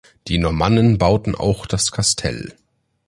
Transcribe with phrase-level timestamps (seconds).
[0.27, 2.55] Die Normannen bauten auch das Kastell.